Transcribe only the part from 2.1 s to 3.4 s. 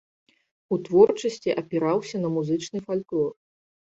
на музычны фальклор.